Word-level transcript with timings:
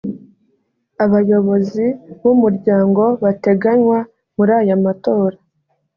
abayobozi 1.05 1.85
b 2.21 2.23
umuryango 2.33 3.03
bateganywa 3.23 3.99
muri 4.35 4.51
aya 4.61 4.77
matora 4.85 5.37